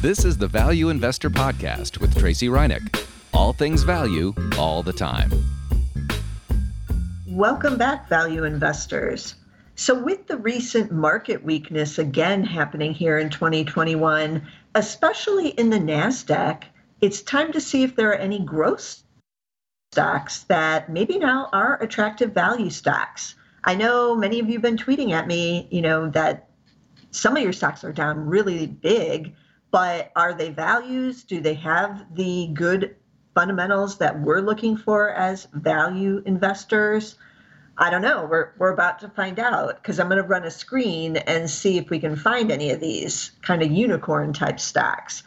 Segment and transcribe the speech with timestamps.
[0.00, 3.04] This is the Value Investor Podcast with Tracey Ryniec.
[3.34, 5.28] All things value, all the time.
[7.26, 9.34] Welcome back, value investors.
[9.74, 14.46] So, with the recent market weakness again happening here in 2021,
[14.76, 16.62] especially in the NASDAQ,
[17.00, 19.02] it's time to see if there are any growth
[19.90, 23.34] stocks that maybe now are attractive value stocks.
[23.64, 26.50] I know many of you have been tweeting at me, you know, that
[27.10, 29.34] some of your stocks are down really big
[29.70, 31.24] but are they values?
[31.24, 32.96] Do they have the good
[33.34, 37.16] fundamentals that we're looking for as value investors?
[37.76, 38.26] I don't know.
[38.28, 41.78] We're, we're about to find out because I'm going to run a screen and see
[41.78, 45.22] if we can find any of these kind of unicorn type stocks.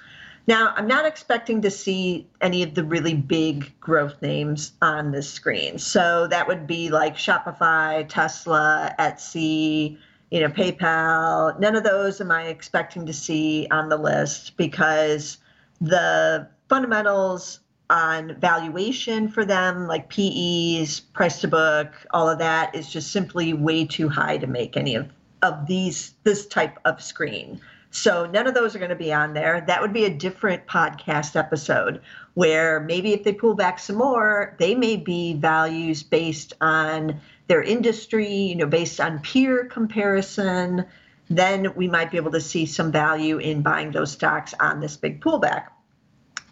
[0.47, 5.31] Now, I'm not expecting to see any of the really big growth names on this
[5.31, 5.77] screen.
[5.77, 9.97] So that would be like Shopify, Tesla, Etsy,
[10.31, 15.37] you know, PayPal, none of those am I expecting to see on the list because
[15.81, 22.89] the fundamentals on valuation for them, like PEs, price to book, all of that is
[22.89, 25.09] just simply way too high to make any of,
[25.41, 27.59] of these this type of screen.
[27.93, 29.65] So none of those are going to be on there.
[29.67, 32.01] That would be a different podcast episode
[32.35, 37.61] where maybe if they pull back some more, they may be values based on their
[37.61, 40.85] industry, you know, based on peer comparison,
[41.29, 44.97] then we might be able to see some value in buying those stocks on this
[44.97, 45.67] big pullback.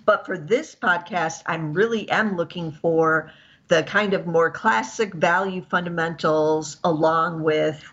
[0.05, 3.31] But for this podcast, I'm really am looking for
[3.67, 7.83] the kind of more classic value fundamentals along with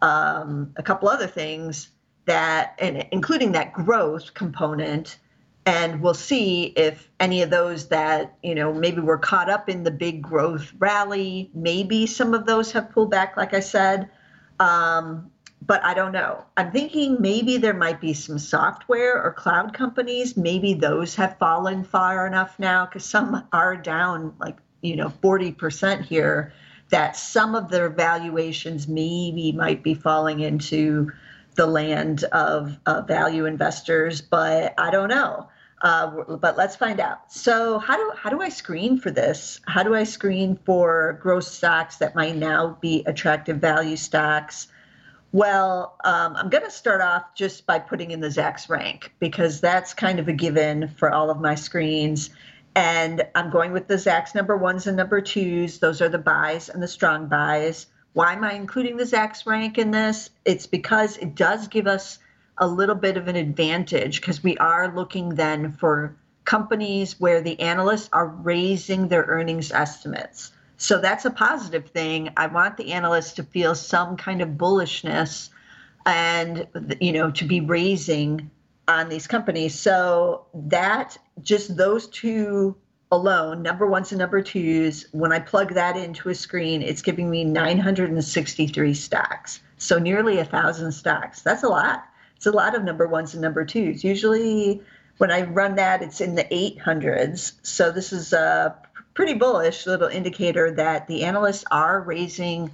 [0.00, 1.88] um, a couple other things
[2.26, 5.18] that, and including that growth component
[5.66, 9.82] and we'll see if any of those that you know maybe were caught up in
[9.82, 14.08] the big growth rally maybe some of those have pulled back like i said.
[14.60, 15.30] Um,
[15.66, 16.44] but i don't know.
[16.56, 20.36] I'm thinking maybe there might be some software or cloud companies.
[20.36, 26.04] Maybe those have fallen far enough now because some are down like you know 40%
[26.04, 26.52] here
[26.90, 31.10] that some of their valuations maybe might be falling into
[31.54, 35.48] the land of uh, value investors, but I don't know.
[35.84, 37.30] Uh, but let's find out.
[37.30, 39.60] So how do how do I screen for this?
[39.66, 44.68] How do I screen for growth stocks that might now be attractive value stocks?
[45.32, 49.60] Well, um, I'm going to start off just by putting in the Zacks rank because
[49.60, 52.30] that's kind of a given for all of my screens.
[52.74, 55.80] And I'm going with the Zacks number ones and number twos.
[55.80, 57.88] Those are the buys and the strong buys.
[58.14, 60.30] Why am I including the Zacks rank in this?
[60.46, 62.20] It's because it does give us
[62.58, 67.58] a little bit of an advantage because we are looking then for companies where the
[67.60, 70.52] analysts are raising their earnings estimates.
[70.76, 72.30] So that's a positive thing.
[72.36, 75.50] I want the analysts to feel some kind of bullishness
[76.06, 76.66] and
[77.00, 78.50] you know to be raising
[78.86, 79.74] on these companies.
[79.74, 82.76] So that just those two
[83.10, 87.30] alone, number ones and number twos, when I plug that into a screen, it's giving
[87.30, 89.60] me 963 stocks.
[89.78, 91.40] So nearly a thousand stocks.
[91.40, 92.04] That's a lot
[92.44, 94.04] it's a lot of number ones and number twos.
[94.04, 94.82] Usually,
[95.16, 97.54] when I run that, it's in the 800s.
[97.62, 98.76] So this is a
[99.14, 102.70] pretty bullish little indicator that the analysts are raising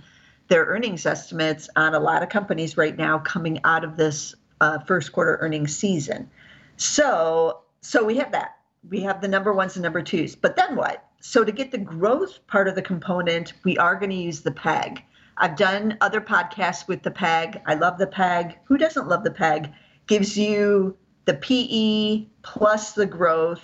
[0.49, 4.81] their earnings estimates on a lot of companies right now coming out of this uh,
[4.81, 6.29] first quarter earnings season.
[6.77, 8.57] So, so we have that.
[8.89, 10.35] We have the number ones and number twos.
[10.35, 11.05] But then what?
[11.21, 14.51] So to get the growth part of the component, we are going to use the
[14.51, 15.05] PEG.
[15.41, 17.63] I've done other podcasts with the PEG.
[17.65, 18.59] I love the PEG.
[18.65, 19.73] Who doesn't love the PEG?
[20.07, 23.63] Gives you the PE plus the growth.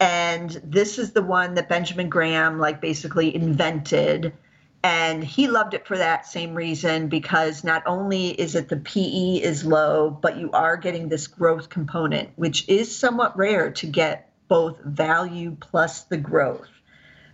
[0.00, 4.32] And this is the one that Benjamin Graham, like, basically invented.
[4.82, 9.36] And he loved it for that same reason because not only is it the PE
[9.36, 14.32] is low, but you are getting this growth component, which is somewhat rare to get
[14.48, 16.73] both value plus the growth.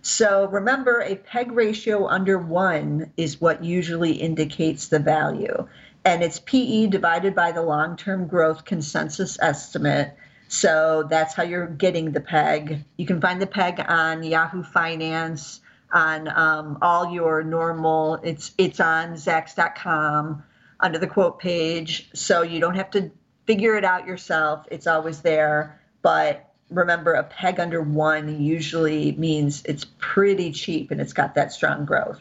[0.01, 5.67] So remember, a PEG ratio under one is what usually indicates the value.
[6.03, 10.15] And it's PE divided by the long term growth consensus estimate.
[10.47, 12.83] So that's how you're getting the PEG.
[12.97, 15.61] You can find the PEG on Yahoo Finance,
[15.93, 20.43] on um, all your normal, it's, it's on Zacks.com
[20.79, 22.09] under the quote page.
[22.13, 23.11] So you don't have to
[23.45, 25.79] figure it out yourself, it's always there.
[26.01, 31.51] But remember a peg under one usually means it's pretty cheap and it's got that
[31.51, 32.19] strong growth.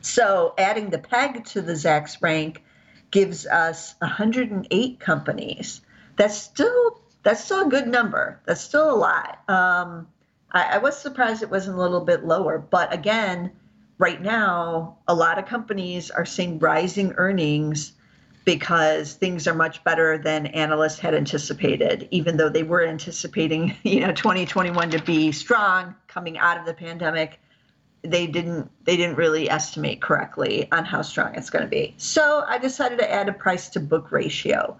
[0.00, 2.62] So adding the peg to the Zacks rank
[3.10, 5.80] gives us 108 companies.
[6.16, 8.40] That's still that's still a good number.
[8.46, 9.42] That's still a lot.
[9.48, 10.06] Um,
[10.52, 13.50] I, I was surprised it wasn't a little bit lower, but again,
[13.98, 17.92] right now a lot of companies are seeing rising earnings
[18.48, 24.00] because things are much better than analysts had anticipated, even though they were anticipating, you
[24.00, 27.40] know, 2021 to be strong coming out of the pandemic.
[28.00, 31.92] They didn't they didn't really estimate correctly on how strong it's going to be.
[31.98, 34.78] So I decided to add a price to book ratio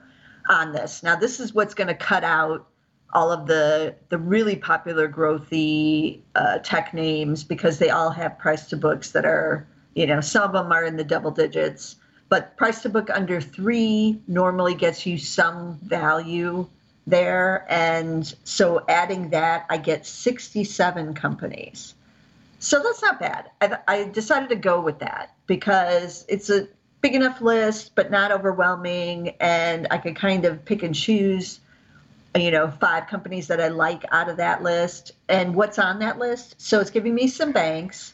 [0.49, 1.03] on this.
[1.03, 2.67] Now this is what's going to cut out
[3.13, 8.67] all of the the really popular growthy uh, tech names because they all have price
[8.69, 11.97] to books that are you know some of them are in the double digits
[12.29, 16.67] but price to book under three normally gets you some value
[17.07, 17.67] there.
[17.69, 21.95] And so adding that, I get 67 companies.
[22.59, 23.51] So that's not bad.
[23.61, 26.69] I, I decided to go with that because it's a
[27.01, 29.31] big enough list, but not overwhelming.
[29.41, 31.61] And I could kind of pick and choose,
[32.37, 36.19] you know, five companies that I like out of that list and what's on that
[36.19, 36.61] list.
[36.61, 38.13] So it's giving me some banks.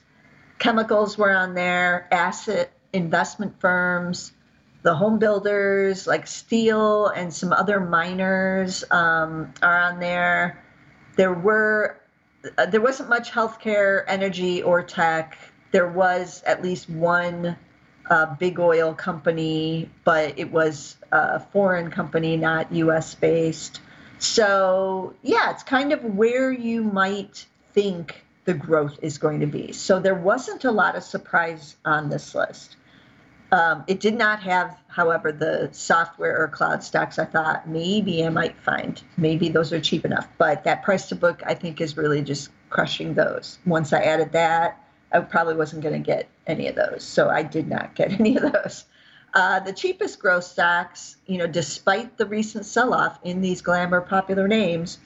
[0.59, 4.33] Chemicals were on there, asset investment firms,
[4.83, 10.63] the home builders like steel and some other miners um, are on there.
[11.17, 12.01] There were
[12.59, 15.39] uh, there wasn't much healthcare, energy, or tech.
[15.73, 17.57] There was at least one
[18.11, 23.15] uh, big oil company, but it was a foreign company, not U.S.
[23.15, 23.81] based.
[24.19, 29.73] So yeah, it's kind of where you might think the growth is going to be.
[29.73, 32.77] So there wasn't a lot of surprise on this list.
[33.55, 37.21] Um, it did not have, however, the software or cloud stacks.
[37.21, 39.01] I thought maybe I might find.
[39.17, 40.27] Maybe those are cheap enough.
[40.39, 43.61] But that price to book, I think, is really just crushing those.
[43.65, 47.05] Once I added that, I probably wasn't going to get any of those.
[47.05, 48.87] So I did not get any of those.
[49.35, 54.49] Uh, the cheapest growth stocks, you know, despite the recent sell-off in these glamour popular
[54.49, 54.99] names,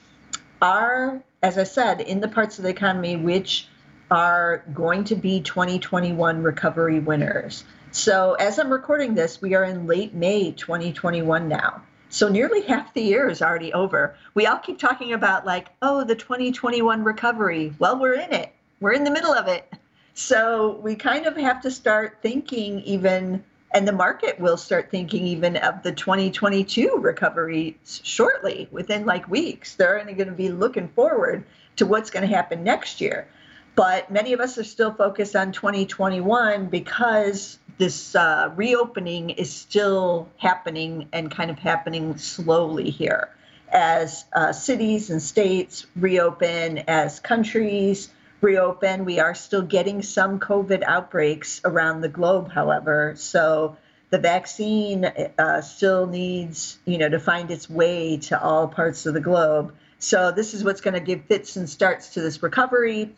[0.62, 3.68] are, as I said, in the parts of the economy which
[4.10, 7.64] are going to be 2021 recovery winners.
[7.90, 11.82] So, as I'm recording this, we are in late May 2021 now.
[12.10, 14.14] So, nearly half the year is already over.
[14.34, 17.72] We all keep talking about, like, oh, the 2021 recovery.
[17.78, 19.72] Well, we're in it, we're in the middle of it.
[20.12, 23.42] So, we kind of have to start thinking, even,
[23.72, 29.76] and the market will start thinking even of the 2022 recovery shortly, within like weeks.
[29.76, 31.42] They're only going to be looking forward
[31.76, 33.28] to what's going to happen next year.
[33.74, 40.28] But many of us are still focused on 2021 because this uh, reopening is still
[40.36, 43.30] happening and kind of happening slowly here.
[43.70, 48.10] As uh, cities and states reopen, as countries
[48.40, 53.14] reopen, we are still getting some COVID outbreaks around the globe, however.
[53.16, 53.76] So
[54.10, 55.04] the vaccine
[55.38, 59.74] uh, still needs, you know, to find its way to all parts of the globe.
[59.98, 63.14] So this is what's going to give fits and starts to this recovery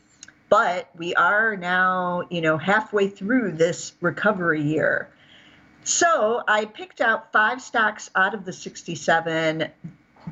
[0.50, 5.08] but we are now, you know, halfway through this recovery year.
[5.84, 9.70] So I picked out five stocks out of the 67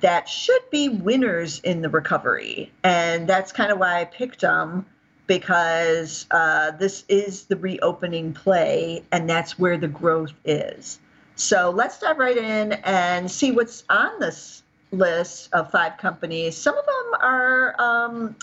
[0.00, 2.70] that should be winners in the recovery.
[2.84, 4.84] And that's kind of why I picked them
[5.26, 10.98] because uh, this is the reopening play and that's where the growth is.
[11.36, 16.56] So let's dive right in and see what's on this list of five companies.
[16.56, 18.36] Some of them are um,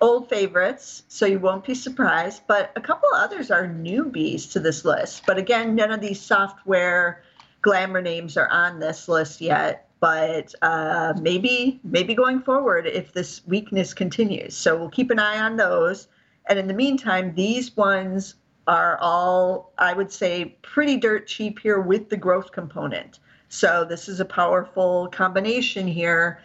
[0.00, 2.42] old favorites, so you won't be surprised.
[2.46, 5.24] But a couple others are newbies to this list.
[5.26, 7.22] But again, none of these software
[7.62, 9.88] glamour names are on this list yet.
[10.00, 15.38] But uh, maybe, maybe going forward, if this weakness continues, so we'll keep an eye
[15.38, 16.08] on those.
[16.46, 18.34] And in the meantime, these ones
[18.66, 23.18] are all, I would say, pretty dirt cheap here with the growth component.
[23.48, 26.40] So this is a powerful combination here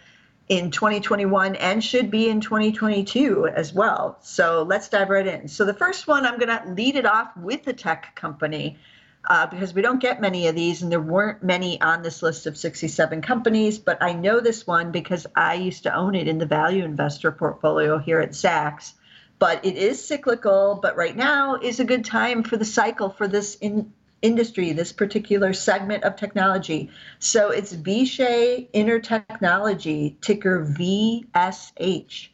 [0.50, 4.18] in 2021 and should be in 2022 as well.
[4.22, 5.48] So let's dive right in.
[5.48, 8.80] So the first one, I'm going to lead it off with a tech company
[9.30, 12.48] uh, because we don't get many of these, and there weren't many on this list
[12.48, 13.78] of 67 companies.
[13.78, 17.32] But I know this one because I used to own it in the value investor
[17.32, 18.94] portfolio here at Zacks.
[19.38, 23.28] But it is cyclical, but right now is a good time for the cycle for
[23.28, 26.90] this in, industry, this particular segment of technology.
[27.20, 32.30] So it's Vishay Intertechnology, ticker VSH.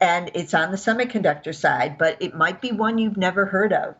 [0.00, 3.96] And it's on the semiconductor side, but it might be one you've never heard of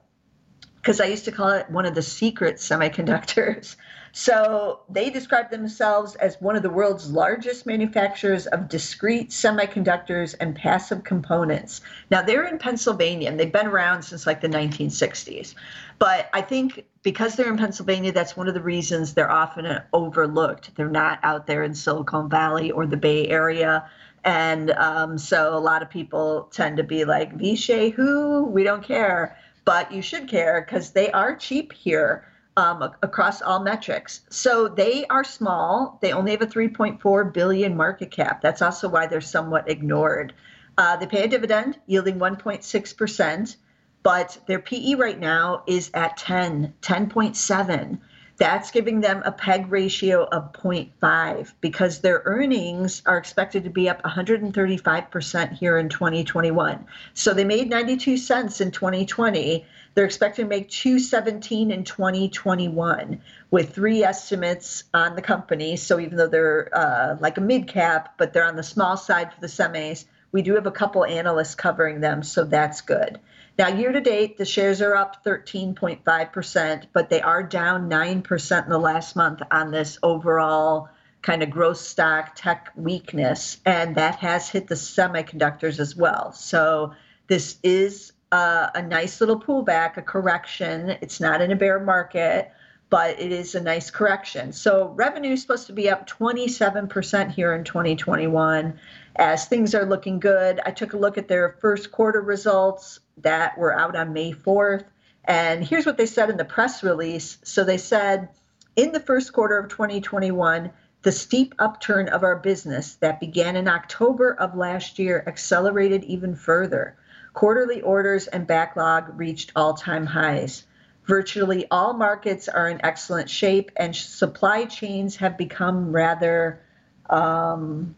[0.77, 3.77] because I used to call it one of the secret semiconductors.
[4.13, 10.55] So they describe themselves as one of the world's largest manufacturers of discrete semiconductors and
[10.55, 11.81] passive components.
[12.11, 15.55] Now they're in Pennsylvania and they've been around since like the 1960s.
[15.99, 20.75] But I think because they're in Pennsylvania, that's one of the reasons they're often overlooked.
[20.75, 23.89] They're not out there in Silicon Valley or the Bay Area.
[24.25, 28.45] And um, so a lot of people tend to be like, Vishay, who?
[28.45, 29.37] We don't care
[29.69, 32.25] but you should care because they are cheap here.
[32.59, 34.23] Um, across all metrics.
[34.31, 35.97] So they are small.
[36.03, 38.43] They only have a 3.4 billion market cap.
[38.43, 40.35] That's also why they're somewhat ignored.
[40.77, 43.57] Uh, they pay a dividend yielding 1.6 percent,
[44.03, 47.99] but their PE right now is at 10, 10.7.
[48.39, 53.89] That's giving them a PEG ratio of 0.5 because their earnings are expected to be
[53.89, 56.87] up 135% here in 2021.
[57.15, 59.67] So they made 92 cents in 2020.
[59.95, 65.75] They're expected to make 217 in 2021 with three estimates on the company.
[65.75, 69.35] So even though they're uh, like a mid cap, but they're on the small side
[69.35, 73.19] for the semis, we do have a couple analysts covering them, so that's good.
[73.59, 78.71] Now, year to date, the shares are up 13.5%, but they are down 9% in
[78.71, 80.89] the last month on this overall
[81.23, 83.59] kind of growth stock tech weakness.
[83.67, 86.33] And that has hit the semiconductors as well.
[86.33, 86.95] So
[87.27, 90.91] this is uh, a nice little pullback, a correction.
[91.01, 92.53] It's not in a bear market,
[92.91, 94.53] but it is a nice correction.
[94.53, 98.79] So revenue is supposed to be up 27% here in 2021
[99.17, 100.61] as things are looking good.
[100.65, 104.85] I took a look at their first quarter results that were out on May 4th.
[105.25, 107.39] And here's what they said in the press release.
[107.43, 108.31] So they said,
[108.77, 110.71] in the first quarter of 2021,
[111.03, 116.35] the steep upturn of our business that began in October of last year accelerated even
[116.35, 116.97] further.
[117.35, 120.65] Quarterly orders and backlog reached all time highs.
[121.09, 126.63] Virtually all markets are in excellent shape, and supply chains have become rather
[127.11, 127.97] um,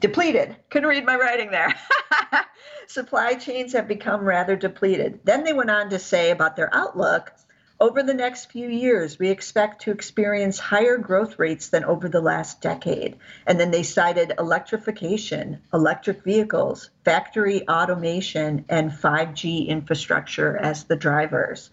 [0.00, 0.56] depleted.
[0.70, 1.74] Couldn't read my writing there.
[2.86, 5.20] Supply chains have become rather depleted.
[5.24, 7.32] Then they went on to say about their outlook
[7.78, 12.22] over the next few years, we expect to experience higher growth rates than over the
[12.22, 13.18] last decade.
[13.46, 21.68] And then they cited electrification, electric vehicles, factory automation, and 5G infrastructure as the drivers.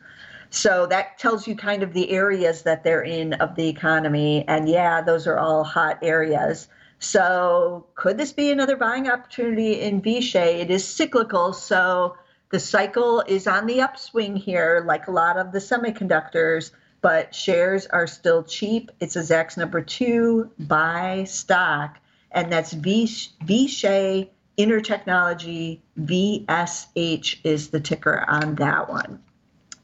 [0.53, 4.45] So that tells you kind of the areas that they're in of the economy.
[4.47, 6.67] And yeah, those are all hot areas.
[6.99, 10.59] So could this be another buying opportunity in Vishay?
[10.59, 12.17] It is cyclical, so
[12.51, 16.69] the cycle is on the upswing here, like a lot of the semiconductors,
[17.01, 18.91] but shares are still cheap.
[18.99, 21.97] It's a Zacks number two buy stock,
[22.31, 24.29] and that's Vishay
[24.59, 25.79] Intertechnology.
[25.99, 29.19] VSH is the ticker on that one.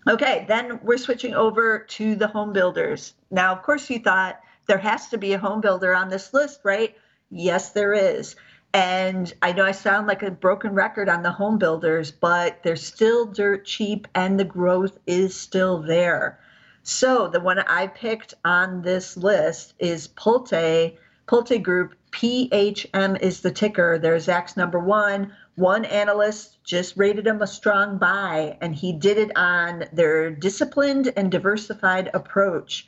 [0.09, 3.13] Okay, then we're switching over to the home builders.
[3.29, 6.61] Now, of course, you thought there has to be a home builder on this list,
[6.63, 6.95] right?
[7.29, 8.35] Yes, there is.
[8.73, 12.75] And I know I sound like a broken record on the home builders, but they're
[12.75, 16.39] still dirt cheap and the growth is still there.
[16.81, 20.97] So the one I picked on this list is Pulte,
[21.27, 21.93] Pulte Group.
[22.11, 23.99] PHM is the ticker.
[23.99, 25.35] There's Zacks number one.
[25.59, 31.11] One analyst just rated them a strong buy, and he did it on their disciplined
[31.17, 32.87] and diversified approach.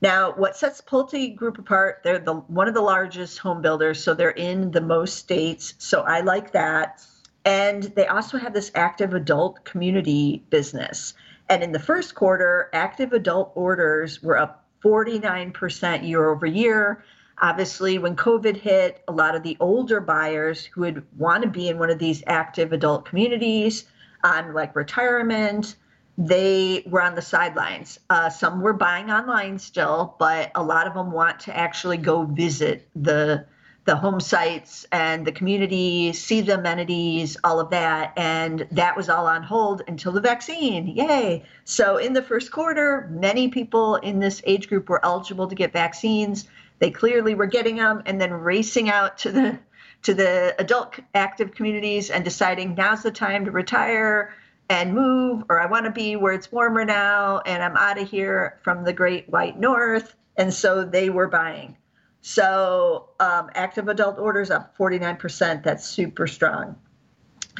[0.00, 4.14] Now, what sets Pulte Group apart, they're the one of the largest home builders, so
[4.14, 5.74] they're in the most states.
[5.78, 7.04] So I like that.
[7.44, 11.14] And they also have this active adult community business.
[11.48, 17.04] And in the first quarter, active adult orders were up 49% year over year.
[17.42, 21.68] Obviously, when COVID hit, a lot of the older buyers who would want to be
[21.68, 23.84] in one of these active adult communities
[24.22, 25.74] on like retirement,
[26.16, 27.98] they were on the sidelines.
[28.08, 32.24] Uh, some were buying online still, but a lot of them want to actually go
[32.24, 33.44] visit the
[33.84, 38.12] the home sites and the community, see the amenities, all of that.
[38.16, 40.86] And that was all on hold until the vaccine.
[40.86, 41.42] Yay.
[41.64, 45.72] So, in the first quarter, many people in this age group were eligible to get
[45.72, 46.46] vaccines.
[46.82, 49.60] They clearly were getting them and then racing out to the
[50.02, 54.34] to the adult active communities and deciding now's the time to retire
[54.68, 58.10] and move, or I want to be where it's warmer now and I'm out of
[58.10, 60.16] here from the great white north.
[60.36, 61.76] And so they were buying.
[62.20, 65.62] So um, active adult orders up 49%.
[65.62, 66.74] That's super strong.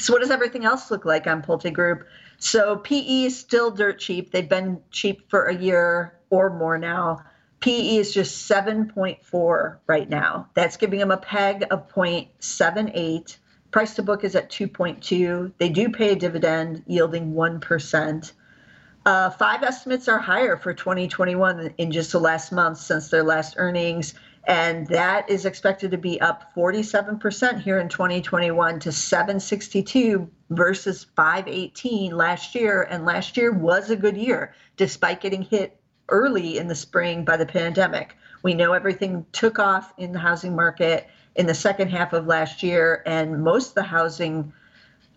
[0.01, 2.09] So, what does everything else look like on Pulte Group?
[2.39, 4.33] So, PE is still dirt cheap.
[4.33, 7.23] They've been cheap for a year or more now.
[7.63, 10.49] PE is just 7.4 right now.
[10.55, 13.37] That's giving them a PEG of 0.78.
[13.71, 15.53] Price to book is at 2.2.
[15.59, 18.33] They do pay a dividend yielding 1%.
[19.07, 23.55] Uh, five estimates are higher for 2021 in just the last month since their last
[23.57, 24.15] earnings.
[24.45, 32.17] And that is expected to be up 47% here in 2021 to 762 versus 518
[32.17, 32.83] last year.
[32.83, 35.79] And last year was a good year, despite getting hit
[36.13, 38.17] early in the spring by the pandemic.
[38.43, 42.63] We know everything took off in the housing market in the second half of last
[42.63, 44.53] year, and most of the housing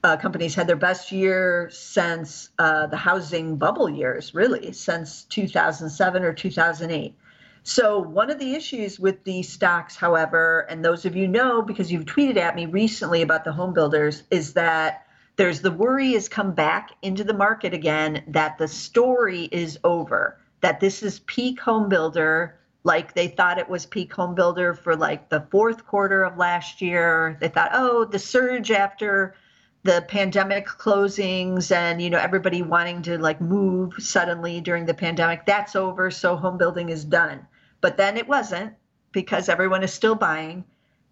[0.04, 6.24] uh, companies had their best year since uh, the housing bubble years, really, since 2007
[6.24, 7.16] or 2008.
[7.64, 11.92] So, one of the issues with these stocks, however, and those of you know because
[11.92, 16.30] you've tweeted at me recently about the home builders, is that there's the worry has
[16.30, 21.60] come back into the market again that the story is over, that this is peak
[21.60, 26.24] home builder like they thought it was peak home builder for like the fourth quarter
[26.24, 27.38] of last year.
[27.40, 29.36] They thought, oh, the surge after
[29.84, 35.46] the pandemic closings and you know everybody wanting to like move suddenly during the pandemic
[35.46, 37.46] that's over so home building is done.
[37.82, 38.74] But then it wasn't
[39.12, 40.66] because everyone is still buying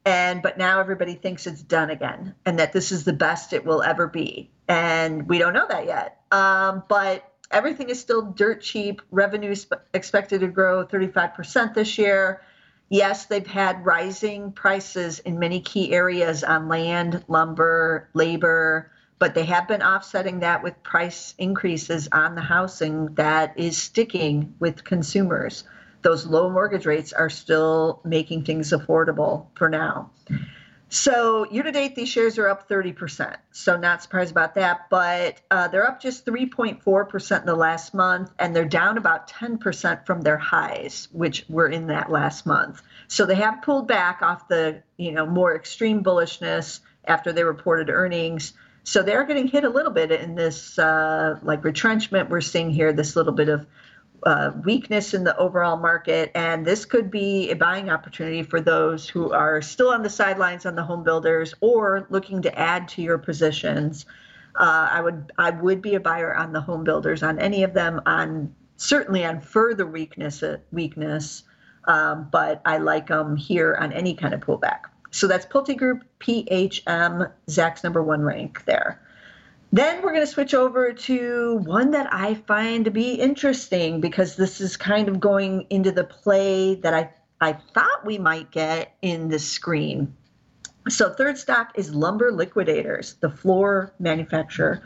[0.04, 3.66] and but now everybody thinks it's done again and that this is the best it
[3.66, 4.50] will ever be.
[4.68, 6.22] And we don't know that yet.
[6.32, 9.56] Um, but everything is still dirt cheap revenue
[9.94, 12.42] expected to grow 35% this year
[12.94, 19.46] yes, they've had rising prices in many key areas on land, lumber, labor, but they
[19.46, 25.64] have been offsetting that with price increases on the housing that is sticking with consumers.
[26.04, 30.12] Those low mortgage rates are still making things affordable for now.
[30.94, 33.36] So year to date, these shares are up 30%.
[33.52, 38.32] So not surprised about that, but uh, they're up just 3.4% in the last month,
[38.38, 42.84] and they're down about 10% from their highs, which were in that last month.
[43.08, 47.90] So they have pulled back off the you know more extreme bullishness after they reported
[47.90, 48.54] earnings.
[48.84, 52.94] So they're getting hit a little bit in this uh, like retrenchment we're seeing here,
[52.94, 53.66] this little bit of
[54.26, 59.08] uh, weakness in the overall market, and this could be a buying opportunity for those
[59.08, 63.02] who are still on the sidelines on the home builders or looking to add to
[63.02, 64.06] your positions.
[64.56, 67.74] Uh, I would I would be a buyer on the home builders on any of
[67.74, 71.44] them on certainly on further weakness weakness,
[71.86, 74.82] um, but I like them here on any kind of pullback.
[75.12, 79.00] So that's Pulte Group PHM Zacks number one rank there.
[79.74, 84.36] Then we're going to switch over to one that I find to be interesting because
[84.36, 87.10] this is kind of going into the play that I,
[87.42, 90.16] I thought we might get in the screen.
[90.90, 94.84] So, third stock is Lumber Liquidators, the floor manufacturer,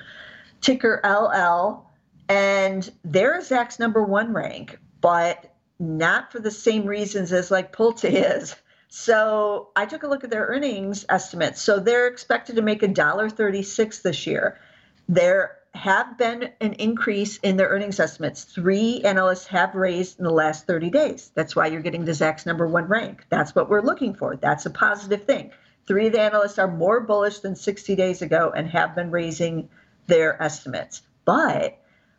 [0.61, 1.85] ticker LL.
[2.29, 8.09] And they're Zacks number one rank, but not for the same reasons as like Pulte
[8.09, 8.55] is.
[8.87, 11.61] So I took a look at their earnings estimates.
[11.61, 14.61] So they're expected to make a dollar thirty-six this year.
[15.09, 18.43] There have been an increase in their earnings estimates.
[18.43, 21.31] Three analysts have raised in the last 30 days.
[21.35, 23.25] That's why you're getting the Zacks number one rank.
[23.29, 24.35] That's what we're looking for.
[24.35, 25.51] That's a positive thing.
[25.85, 29.69] Three of the analysts are more bullish than 60 days ago and have been raising
[30.07, 31.01] their estimates.
[31.23, 31.77] But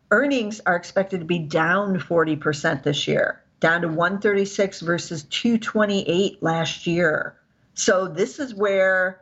[0.09, 6.87] earnings are expected to be down 40% this year, down to 136 versus 228 last
[6.87, 7.35] year.
[7.75, 9.21] So this is where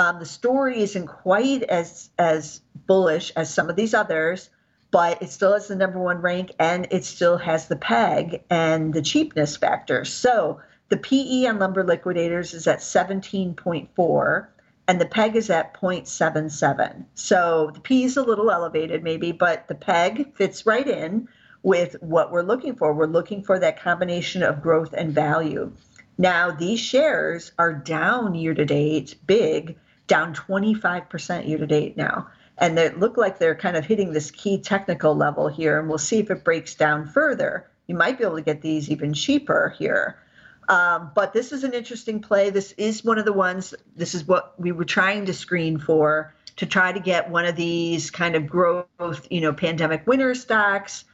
[0.00, 4.48] um, the story isn't quite as as bullish as some of these others,
[4.90, 8.94] but it still has the number one rank and it still has the peg and
[8.94, 10.06] the cheapness factor.
[10.06, 10.58] So
[10.88, 14.46] the PE on lumber liquidators is at 17.4
[14.88, 17.04] and the peg is at 0.77.
[17.14, 21.28] So the P is a little elevated maybe, but the peg fits right in
[21.62, 22.94] with what we're looking for.
[22.94, 25.72] We're looking for that combination of growth and value.
[26.16, 29.76] Now, these shares are down year to date, big,
[30.10, 32.26] down 25% year to date now.
[32.58, 35.78] And they look like they're kind of hitting this key technical level here.
[35.78, 37.70] And we'll see if it breaks down further.
[37.86, 40.18] You might be able to get these even cheaper here.
[40.68, 42.50] Um, but this is an interesting play.
[42.50, 46.34] This is one of the ones, this is what we were trying to screen for
[46.56, 51.04] to try to get one of these kind of growth, you know, pandemic winner stocks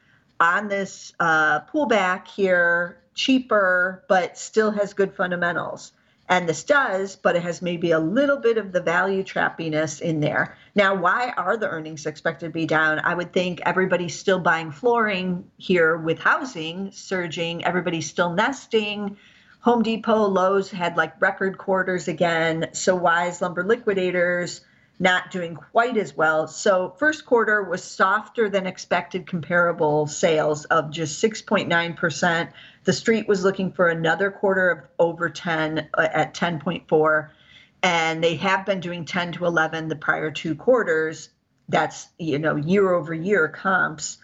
[0.40, 5.92] on this uh, pullback here cheaper, but still has good fundamentals.
[6.28, 10.20] And this does, but it has maybe a little bit of the value trappiness in
[10.20, 10.56] there.
[10.74, 12.98] Now, why are the earnings expected to be down?
[12.98, 19.16] I would think everybody's still buying flooring here with housing surging, everybody's still nesting.
[19.60, 22.70] Home Depot, Lowe's had like record quarters again.
[22.72, 24.62] So, why is Lumber Liquidators
[24.98, 26.46] not doing quite as well.
[26.48, 32.50] So, first quarter was softer than expected comparable sales of just 6.9%.
[32.86, 37.30] The street was looking for another quarter of over 10 uh, at 10.4
[37.82, 41.28] and they have been doing 10 to 11 the prior two quarters.
[41.68, 44.18] That's, you know, year over year comps.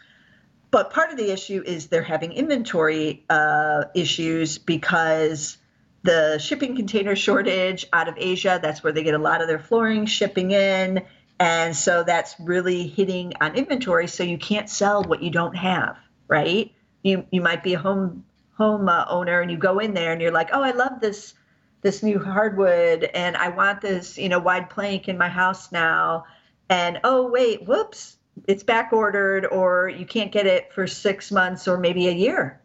[0.70, 5.58] But part of the issue is they're having inventory uh, issues because
[6.02, 8.60] the shipping container shortage out of Asia.
[8.62, 11.02] That's where they get a lot of their flooring shipping in.
[11.38, 14.06] And so that's really hitting on inventory.
[14.06, 15.98] So you can't sell what you don't have,
[16.28, 16.72] right?
[17.02, 20.20] You, you might be a home home uh, owner and you go in there and
[20.20, 21.34] you're like, oh, I love this
[21.82, 26.24] this new hardwood and I want this, you know, wide plank in my house now.
[26.68, 31.66] And oh, wait, whoops, it's back ordered or you can't get it for six months
[31.66, 32.60] or maybe a year.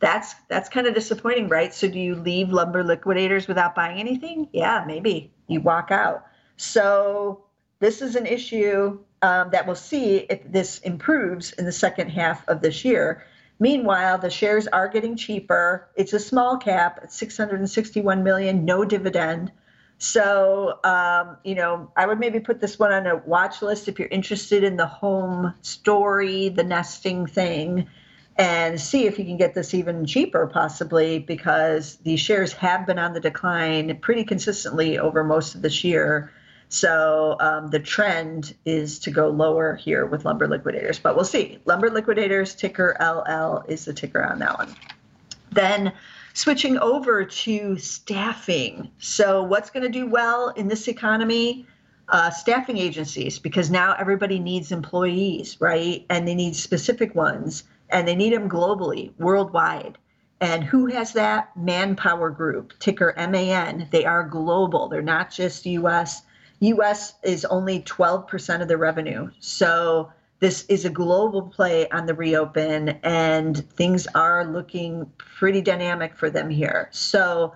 [0.00, 1.72] That's that's kind of disappointing, right?
[1.72, 4.48] So do you leave lumber liquidators without buying anything?
[4.52, 6.26] Yeah, maybe you walk out.
[6.56, 7.44] So
[7.80, 12.46] this is an issue um, that we'll see if this improves in the second half
[12.48, 13.24] of this year.
[13.64, 15.88] Meanwhile, the shares are getting cheaper.
[15.96, 19.52] It's a small cap at 661 million, no dividend.
[19.96, 23.98] So, um, you know, I would maybe put this one on a watch list if
[23.98, 27.88] you're interested in the home story, the nesting thing,
[28.36, 32.98] and see if you can get this even cheaper, possibly, because these shares have been
[32.98, 36.30] on the decline pretty consistently over most of this year.
[36.74, 41.60] So um, the trend is to go lower here with lumber liquidators, but we'll see.
[41.66, 44.74] Lumber liquidators, ticker LL is the ticker on that one.
[45.52, 45.92] Then
[46.32, 48.90] switching over to staffing.
[48.98, 51.64] So, what's going to do well in this economy?
[52.08, 56.04] Uh, staffing agencies, because now everybody needs employees, right?
[56.10, 59.96] And they need specific ones, and they need them globally, worldwide.
[60.40, 61.56] And who has that?
[61.56, 63.86] Manpower Group, ticker MAN.
[63.92, 66.22] They are global, they're not just US.
[66.72, 69.30] US is only 12% of the revenue.
[69.40, 76.14] So, this is a global play on the reopen, and things are looking pretty dynamic
[76.14, 76.88] for them here.
[76.90, 77.54] So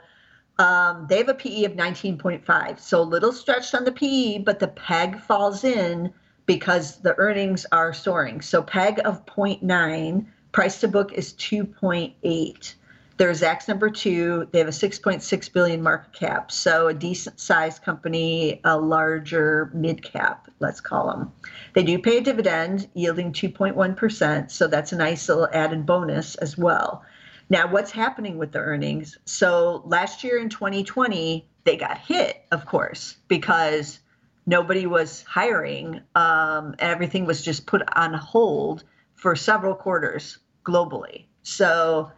[0.58, 4.58] um, they have a PE of 19.5, so a little stretched on the PE, but
[4.58, 6.12] the PEG falls in
[6.46, 8.40] because the earnings are soaring.
[8.40, 12.74] So PEG of 0.9, price to book is 2.8.
[13.18, 14.48] They're Zacks number two.
[14.52, 20.04] They have a 6.6 billion market cap, so a decent sized company, a larger mid
[20.04, 21.32] cap, let's call them.
[21.74, 26.56] They do pay a dividend, yielding 2.1%, so that's a nice little added bonus as
[26.56, 27.04] well.
[27.50, 29.18] Now, what's happening with the earnings?
[29.24, 33.98] So last year in 2020, they got hit, of course, because
[34.46, 36.02] nobody was hiring.
[36.14, 38.84] Um, everything was just put on hold
[39.16, 41.24] for several quarters globally.
[41.42, 42.12] So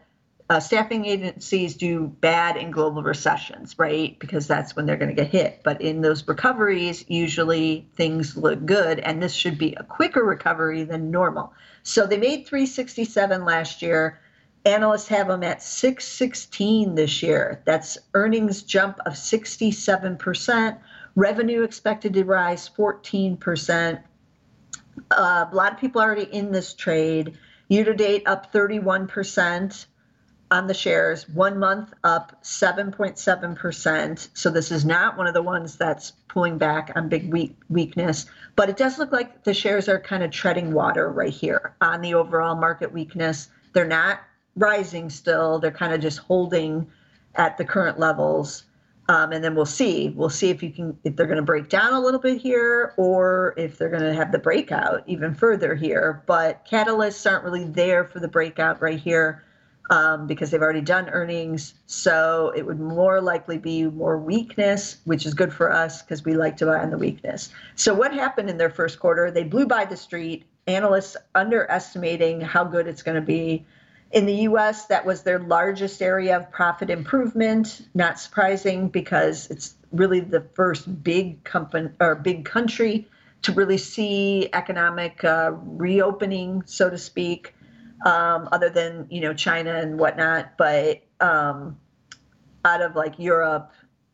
[0.50, 4.18] uh, staffing agencies do bad in global recessions, right?
[4.18, 5.60] Because that's when they're going to get hit.
[5.62, 10.82] But in those recoveries, usually things look good, and this should be a quicker recovery
[10.82, 11.52] than normal.
[11.84, 14.18] So they made 367 last year.
[14.64, 17.62] Analysts have them at 616 this year.
[17.64, 20.78] That's earnings jump of 67%.
[21.14, 24.02] Revenue expected to rise 14%.
[25.12, 27.38] Uh, a lot of people already in this trade.
[27.68, 29.86] Year to date, up 31%
[30.50, 34.28] on the shares, one month up 7.7%.
[34.34, 38.26] So this is not one of the ones that's pulling back on big weak, weakness,
[38.56, 42.00] but it does look like the shares are kind of treading water right here on
[42.00, 43.48] the overall market weakness.
[43.72, 44.20] They're not
[44.56, 46.90] rising still, they're kind of just holding
[47.36, 48.64] at the current levels.
[49.08, 50.10] Um, and then we'll see.
[50.10, 52.94] We'll see if you can if they're going to break down a little bit here,
[52.96, 56.22] or if they're going to have the breakout even further here.
[56.26, 59.42] But catalysts aren't really there for the breakout right here
[59.90, 61.74] um, because they've already done earnings.
[61.86, 66.34] So it would more likely be more weakness, which is good for us because we
[66.34, 67.50] like to buy on the weakness.
[67.74, 69.30] So what happened in their first quarter?
[69.30, 70.44] They blew by the street.
[70.68, 73.66] Analysts underestimating how good it's going to be.
[74.12, 77.82] In the US, that was their largest area of profit improvement.
[77.94, 83.08] Not surprising because it's really the first big company or big country
[83.42, 87.54] to really see economic uh, reopening, so to speak
[88.04, 90.56] um, other than you know China and whatnot.
[90.56, 91.78] But um,
[92.64, 93.72] out of like Europe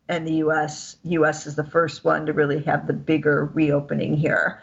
[0.09, 1.47] and the U.S., U.S.
[1.47, 4.61] is the first one to really have the bigger reopening here.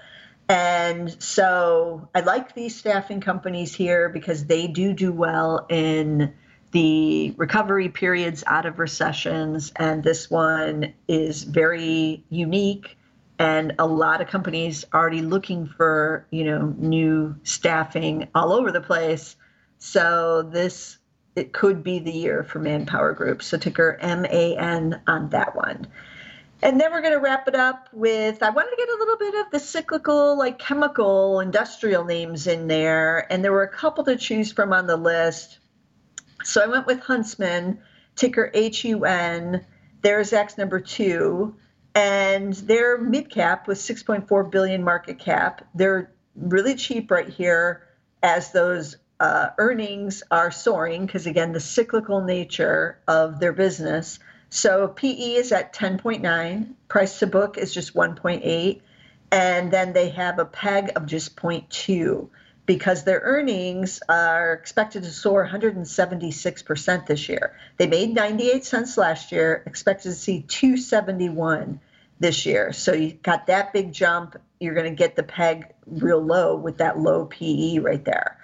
[0.49, 6.35] And so I like these staffing companies here because they do do well in
[6.73, 9.73] the recovery periods out of recessions.
[9.77, 12.99] And this one is very unique
[13.39, 18.81] and a lot of companies already looking for you know new staffing all over the
[18.81, 19.37] place.
[19.79, 20.99] So this
[21.37, 23.43] it could be the year for manpower group.
[23.43, 25.89] So ticker man on that one.
[26.63, 29.19] And then we're going to wrap it up with i wanted to get a little
[29.19, 33.31] bit of the cyclical like chemical industrial names in there.
[33.33, 35.59] And there were a couple to choose from on the list.
[36.45, 37.81] So i went with huntsman
[38.17, 39.67] ticker hun
[40.03, 41.57] there's Zacks number two
[41.95, 45.67] and their mid cap was 6.4 billion market cap.
[45.75, 47.87] They're really cheap right here
[48.23, 54.19] as those uh, earnings are soaring because again the cyclical nature of their business.
[54.51, 58.81] So PE is at 10.9, price to book is just 1.8,
[59.33, 62.29] and then they have a PEG of just 0.2.
[62.67, 67.57] because their earnings are expected to soar 176% this year.
[67.77, 71.81] They made 98 cents last year, expected to see 271
[72.21, 72.73] this year.
[72.73, 74.37] So you got that big jump.
[74.61, 78.39] You're going to get the peg real low with that low PE right there.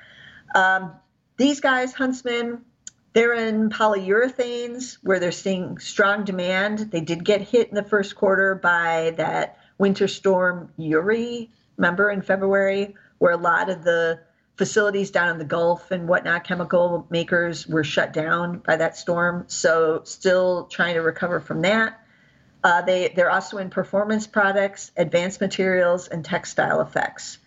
[0.54, 0.92] Um,
[1.38, 2.62] these guys, Huntsman,
[3.12, 6.90] they're in polyurethanes where they're seeing strong demand.
[6.90, 12.20] They did get hit in the first quarter by that winter storm Uri, remember in
[12.20, 14.18] February, where a lot of the
[14.56, 19.44] facilities down in the Gulf and whatnot, chemical makers were shut down by that storm.
[19.46, 22.00] So still trying to recover from that.
[22.64, 27.38] Uh, they they're also in performance products, advanced materials, and textile effects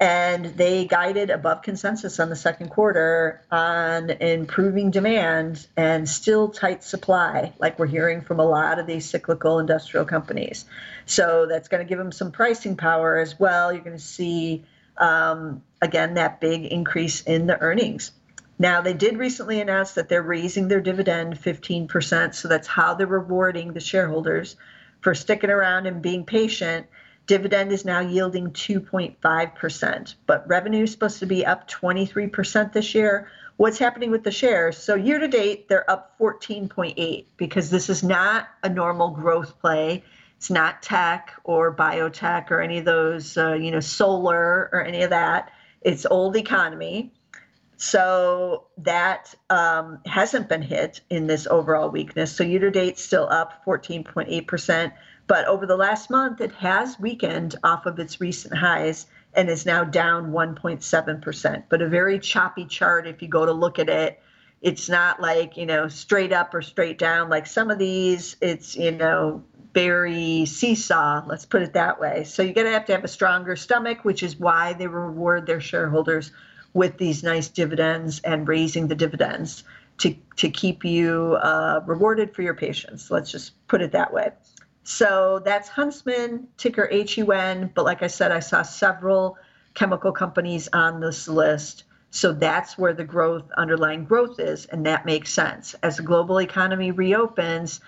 [0.00, 6.82] and they guided above consensus on the second quarter on improving demand and still tight
[6.82, 10.64] supply, like we're hearing from a lot of these cyclical industrial companies.
[11.04, 13.74] So that's going to give them some pricing power as well.
[13.74, 14.64] You're going to see,
[15.00, 18.12] um, again, that big increase in the earnings.
[18.58, 22.34] Now, they did recently announce that they're raising their dividend 15%.
[22.34, 24.56] So that's how they're rewarding the shareholders
[25.00, 26.86] for sticking around and being patient
[27.30, 33.30] Dividend is now yielding 2.5%, but revenue is supposed to be up 23% this year.
[33.56, 34.76] What's happening with the shares?
[34.76, 40.02] So year to date, they're up 14.8 because this is not a normal growth play.
[40.40, 45.02] It's not tech or biotech or any of those, uh, you know, solar or any
[45.02, 45.52] of that.
[45.82, 47.12] It's old economy.
[47.76, 52.34] So that um, hasn't been hit in this overall weakness.
[52.34, 54.92] So year to date, still up 14.8%.
[55.26, 59.66] But over the last month, it has weakened off of its recent highs and is
[59.66, 61.64] now down 1.7%.
[61.68, 64.22] But a very choppy chart if you go to look at it.
[64.62, 67.28] It's not like, you know, straight up or straight down.
[67.28, 72.24] Like some of these, it's, you know, very seesaw, let's put it that way.
[72.24, 75.46] So you're going to have to have a stronger stomach, which is why they reward
[75.46, 76.32] their shareholders
[76.72, 79.64] with these nice dividends and raising the dividends
[79.98, 83.10] to, to keep you uh, rewarded for your patience.
[83.10, 84.32] Let's just put it that way.
[84.82, 87.70] So that's Huntsman, ticker HUN.
[87.74, 89.36] But like I said, I saw several
[89.74, 91.84] chemical companies on this list.
[92.10, 94.66] So that's where the growth, underlying growth is.
[94.66, 95.74] And that makes sense.
[95.82, 97.80] As the global economy reopens,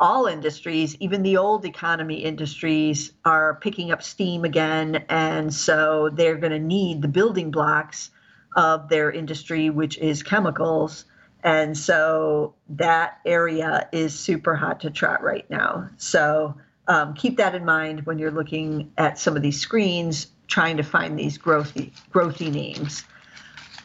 [0.00, 5.04] all industries, even the old economy industries, are picking up steam again.
[5.08, 8.10] And so they're going to need the building blocks
[8.56, 11.04] of their industry, which is chemicals.
[11.44, 15.88] And so that area is super hot to trot right now.
[15.98, 16.56] So
[16.88, 20.82] um, keep that in mind when you're looking at some of these screens, trying to
[20.82, 23.04] find these growthy, growthy names.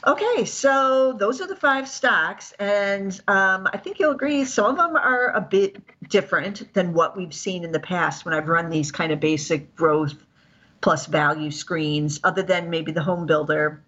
[0.08, 4.78] Okay, so those are the five stocks, and um, I think you'll agree some of
[4.78, 5.78] them are a bit
[6.10, 9.76] different than what we've seen in the past when I've run these kind of basic
[9.76, 10.13] growth
[10.82, 13.84] plus value screens, other than maybe the home builder.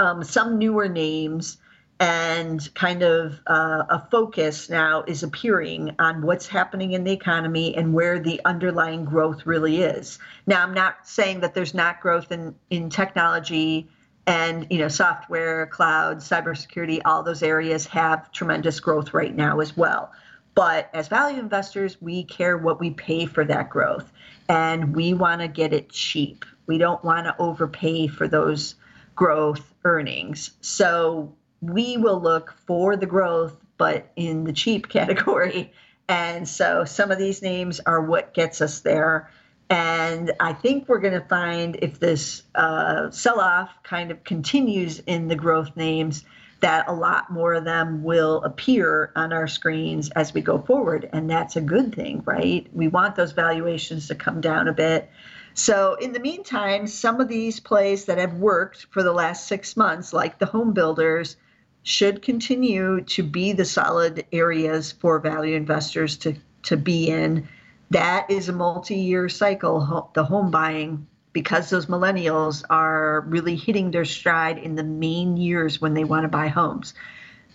[0.00, 1.58] Um, some newer names
[2.00, 7.76] and kind of uh, a focus now is appearing on what's happening in the economy
[7.76, 10.18] and where the underlying growth really is.
[10.48, 13.88] Now, I'm not saying that there's not growth in, in technology
[14.28, 17.00] and you know software, cloud, cybersecurity.
[17.04, 20.12] All those areas have tremendous growth right now as well.
[20.54, 24.12] But as value investors, we care what we pay for that growth,
[24.48, 26.44] and we want to get it cheap.
[26.66, 28.74] We don't want to overpay for those
[29.14, 30.50] growth earnings.
[30.60, 35.72] So we will look for the growth, but in the cheap category.
[36.08, 39.30] And so some of these names are what gets us there.
[39.70, 45.00] And I think we're going to find if this uh, sell off kind of continues
[45.00, 46.24] in the growth names,
[46.60, 51.08] that a lot more of them will appear on our screens as we go forward.
[51.12, 52.66] And that's a good thing, right?
[52.72, 55.08] We want those valuations to come down a bit.
[55.54, 59.76] So, in the meantime, some of these plays that have worked for the last six
[59.76, 61.36] months, like the home builders,
[61.82, 67.48] should continue to be the solid areas for value investors to, to be in.
[67.90, 73.90] That is a multi year cycle, the home buying, because those millennials are really hitting
[73.90, 76.94] their stride in the main years when they want to buy homes.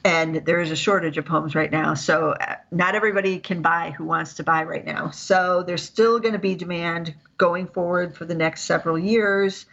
[0.05, 1.93] And there is a shortage of homes right now.
[1.93, 5.11] So, uh, not everybody can buy who wants to buy right now.
[5.11, 9.65] So, there's still going to be demand going forward for the next several years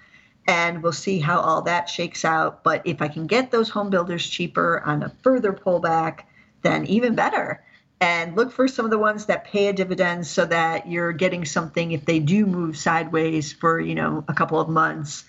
[0.47, 2.65] and we'll see how all that shakes out.
[2.65, 6.23] But if I can get those home builders cheaper on a further pullback,
[6.63, 7.63] then even better.
[8.01, 11.45] And look for some of the ones that pay a dividend so that you're getting
[11.45, 15.25] something if they do move sideways for you know a couple of months.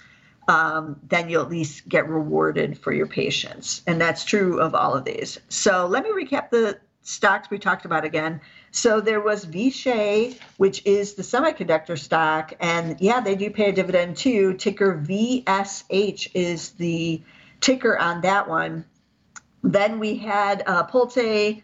[0.48, 3.84] Um, then you'll at least get rewarded for your patience.
[3.88, 5.40] And that's true of all of these.
[5.50, 8.42] So let me recap the stocks we talked about again.
[8.72, 13.74] So there was Vishay, which is the semiconductor stock, and yeah, they do pay a
[13.74, 14.54] dividend too.
[14.54, 17.22] Ticker VSH is the
[17.60, 18.86] ticker on that one.
[19.64, 21.62] Then we had uh, Pulte,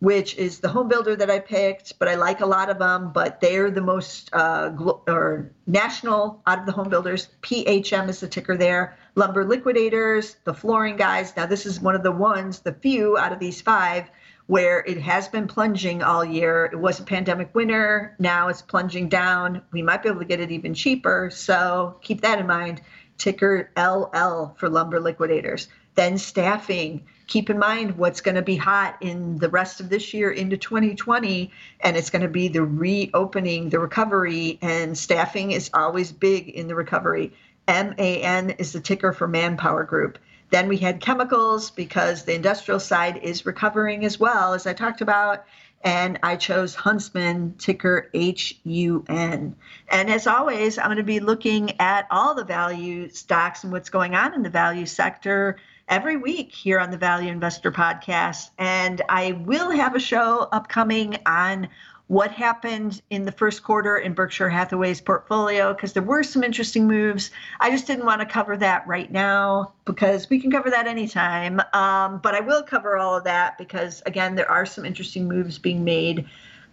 [0.00, 3.12] which is the home builder that I picked, but I like a lot of them.
[3.12, 7.28] But they're the most uh, glo- or national out of the home builders.
[7.42, 8.96] PHM is the ticker there.
[9.14, 11.36] Lumber Liquidators, the flooring guys.
[11.36, 14.08] Now this is one of the ones, the few out of these five
[14.48, 16.64] where it has been plunging all year.
[16.72, 18.16] It was a pandemic winter.
[18.18, 19.60] Now it's plunging down.
[19.72, 21.28] We might be able to get it even cheaper.
[21.30, 22.80] So keep that in mind.
[23.18, 25.68] Ticker LL for lumber liquidators.
[25.96, 27.04] Then staffing.
[27.28, 30.56] Keep in mind what's going to be hot in the rest of this year into
[30.56, 36.48] 2020, and it's going to be the reopening, the recovery, and staffing is always big
[36.48, 37.34] in the recovery.
[37.68, 40.18] MAN is the ticker for Manpower Group.
[40.48, 45.02] Then we had chemicals because the industrial side is recovering as well, as I talked
[45.02, 45.44] about.
[45.84, 49.54] And I chose Huntsman, ticker HUN.
[49.90, 53.90] And as always, I'm going to be looking at all the value stocks and what's
[53.90, 55.58] going on in the value sector
[55.88, 58.50] every week here on the Value Investor Podcast.
[58.58, 61.68] And I will have a show upcoming on
[62.08, 66.86] what happened in the first quarter in Berkshire Hathaway's portfolio because there were some interesting
[66.86, 67.30] moves.
[67.60, 71.60] I just didn't want to cover that right now because we can cover that anytime.
[71.74, 75.58] Um, but I will cover all of that because, again, there are some interesting moves
[75.58, 76.26] being made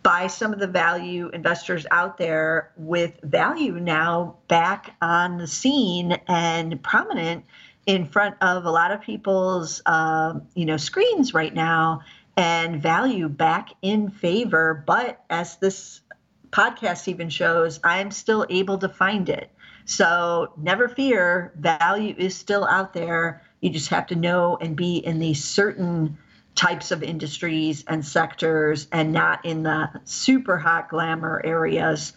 [0.03, 6.15] by some of the value investors out there with value now back on the scene
[6.27, 7.43] and prominent
[7.85, 12.01] in front of a lot of people's uh, you know screens right now
[12.37, 14.83] and value back in favor.
[14.85, 16.01] But as this
[16.49, 19.51] podcast even shows, I'm still able to find it.
[19.85, 23.43] So never fear, value is still out there.
[23.61, 26.17] You just have to know and be in these certain
[26.55, 32.13] types of industries and sectors and not in the super hot glamour areas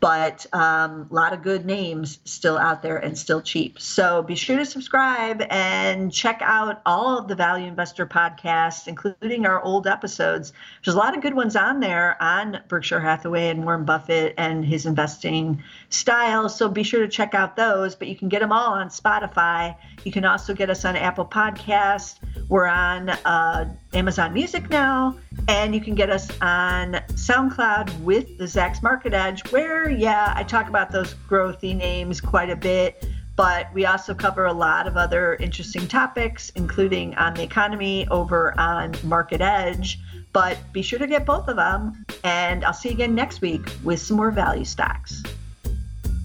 [0.00, 3.78] but a um, lot of good names still out there and still cheap.
[3.78, 9.44] So be sure to subscribe and check out all of the Value Investor podcasts, including
[9.46, 10.54] our old episodes.
[10.84, 14.64] There's a lot of good ones on there on Berkshire Hathaway and Warren Buffett and
[14.64, 16.48] his investing style.
[16.48, 17.94] So be sure to check out those.
[17.94, 19.76] But you can get them all on Spotify.
[20.04, 22.18] You can also get us on Apple Podcast.
[22.48, 25.16] We're on uh, Amazon Music now,
[25.48, 30.42] and you can get us on SoundCloud with the Zacks Market Edge, where, yeah, I
[30.42, 33.04] talk about those growthy names quite a bit,
[33.36, 38.58] but we also cover a lot of other interesting topics, including on the economy over
[38.58, 39.98] on Market Edge.
[40.32, 43.62] But be sure to get both of them, and I'll see you again next week
[43.82, 45.22] with some more value stocks.